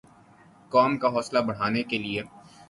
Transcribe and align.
قوم 0.71 0.91
کا 1.01 1.07
حوصلہ 1.13 1.39
بڑھانے 1.47 1.83
کیلئے 1.89 2.09